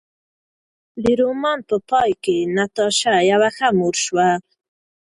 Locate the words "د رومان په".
1.01-1.77